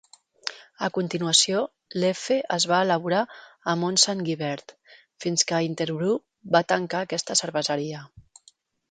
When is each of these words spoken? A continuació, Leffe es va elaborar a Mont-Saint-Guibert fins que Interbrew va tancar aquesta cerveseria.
A 0.85 0.87
continuació, 0.93 1.59
Leffe 2.03 2.37
es 2.55 2.65
va 2.71 2.79
elaborar 2.85 3.19
a 3.73 3.75
Mont-Saint-Guibert 3.81 4.73
fins 5.25 5.43
que 5.51 5.59
Interbrew 5.67 6.17
va 6.57 6.63
tancar 6.73 7.03
aquesta 7.09 7.37
cerveseria. 7.43 8.01